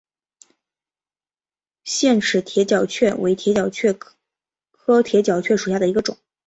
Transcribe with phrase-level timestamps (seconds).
[1.83, 3.93] 腺齿铁角蕨为铁角蕨
[4.71, 6.17] 科铁角蕨属下的一个种。